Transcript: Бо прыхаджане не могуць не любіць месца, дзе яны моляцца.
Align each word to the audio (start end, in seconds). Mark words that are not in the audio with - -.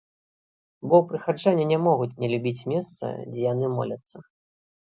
Бо 0.93 0.97
прыхаджане 1.11 1.65
не 1.73 1.79
могуць 1.89 2.09
не 2.23 2.27
любіць 2.33 2.65
месца, 2.73 3.05
дзе 3.37 3.41
яны 3.53 3.73
моляцца. 3.77 4.17